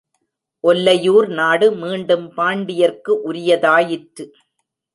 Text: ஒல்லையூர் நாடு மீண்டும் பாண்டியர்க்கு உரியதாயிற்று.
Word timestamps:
ஒல்லையூர் 0.63 1.27
நாடு 1.27 1.67
மீண்டும் 1.75 2.25
பாண்டியர்க்கு 2.37 3.11
உரியதாயிற்று. 3.29 4.25